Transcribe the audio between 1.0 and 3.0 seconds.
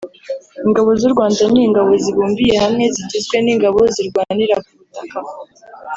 Rwanda ni Ingabo zibumbiye hamwe